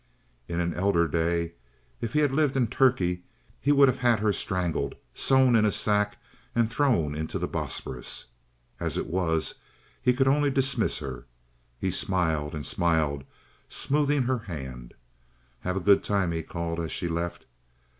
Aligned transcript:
In 0.47 0.59
an 0.59 0.73
elder 0.73 1.07
day, 1.07 1.53
if 2.01 2.11
they 2.13 2.21
had 2.21 2.31
lived 2.33 2.57
in 2.57 2.65
Turkey, 2.65 3.21
he 3.59 3.71
would 3.71 3.87
have 3.87 3.99
had 3.99 4.19
her 4.19 4.33
strangled, 4.33 4.95
sewn 5.13 5.55
in 5.55 5.63
a 5.63 5.71
sack, 5.71 6.17
and 6.55 6.67
thrown 6.67 7.13
into 7.13 7.37
the 7.37 7.47
Bosporus. 7.47 8.25
As 8.79 8.97
it 8.97 9.05
was, 9.05 9.53
he 10.01 10.11
could 10.13 10.27
only 10.27 10.49
dismiss 10.49 10.97
her. 10.97 11.27
He 11.77 11.91
smiled 11.91 12.55
and 12.55 12.65
smiled, 12.65 13.25
smoothing 13.69 14.23
her 14.23 14.39
hand. 14.39 14.95
"Have 15.59 15.77
a 15.77 15.79
good 15.79 16.03
time," 16.03 16.31
he 16.31 16.41
called, 16.41 16.79
as 16.79 16.91
she 16.91 17.07
left. 17.07 17.45